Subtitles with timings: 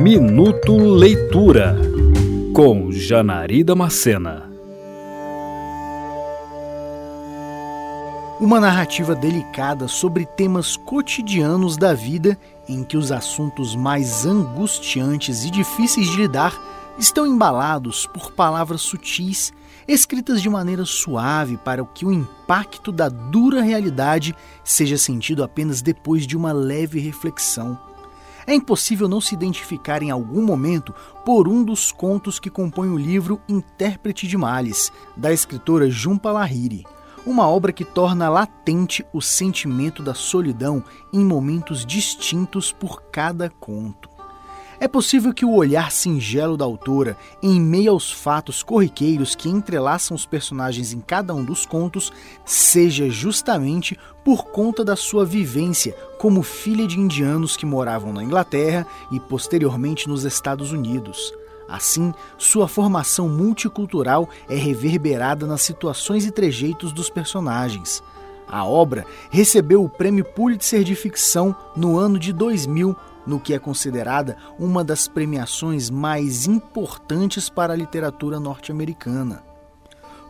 [0.00, 1.76] Minuto Leitura
[2.54, 4.48] com Janari Damascena.
[8.40, 12.38] Uma narrativa delicada sobre temas cotidianos da vida
[12.68, 16.56] em que os assuntos mais angustiantes e difíceis de lidar
[16.96, 19.52] estão embalados por palavras sutis,
[19.88, 26.24] escritas de maneira suave para que o impacto da dura realidade seja sentido apenas depois
[26.24, 27.76] de uma leve reflexão.
[28.48, 32.96] É impossível não se identificar em algum momento por um dos contos que compõem o
[32.98, 36.84] livro Intérprete de Males, da escritora Jhumpa Lahiri
[37.26, 44.17] uma obra que torna latente o sentimento da solidão em momentos distintos por cada conto.
[44.80, 50.14] É possível que o olhar singelo da autora, em meio aos fatos corriqueiros que entrelaçam
[50.14, 52.12] os personagens em cada um dos contos,
[52.44, 58.86] seja justamente por conta da sua vivência como filha de indianos que moravam na Inglaterra
[59.10, 61.34] e posteriormente nos Estados Unidos.
[61.68, 68.00] Assim, sua formação multicultural é reverberada nas situações e trejeitos dos personagens.
[68.48, 72.96] A obra recebeu o Prêmio Pulitzer de Ficção no ano de 2000,
[73.28, 79.44] no que é considerada uma das premiações mais importantes para a literatura norte-americana.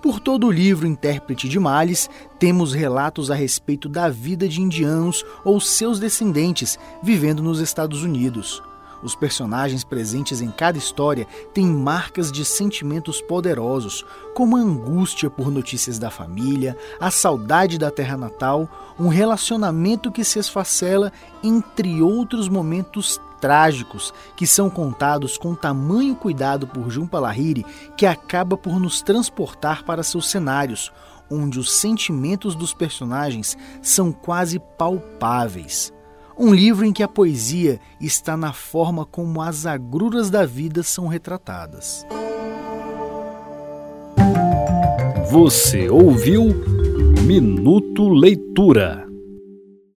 [0.03, 5.25] Por todo o livro Intérprete de Males, temos relatos a respeito da vida de indianos
[5.45, 8.63] ou seus descendentes vivendo nos Estados Unidos.
[9.03, 15.51] Os personagens presentes em cada história têm marcas de sentimentos poderosos, como a angústia por
[15.51, 18.69] notícias da família, a saudade da terra natal,
[18.99, 26.67] um relacionamento que se esfacela, entre outros momentos trágicos que são contados com tamanho cuidado
[26.67, 27.65] por Jhumpa Lahiri
[27.97, 30.93] que acaba por nos transportar para seus cenários,
[31.31, 35.93] onde os sentimentos dos personagens são quase palpáveis.
[36.39, 41.08] Um livro em que a poesia está na forma como as agruras da vida são
[41.08, 42.06] retratadas.
[45.33, 46.44] Você ouviu
[47.27, 49.08] Minuto Leitura.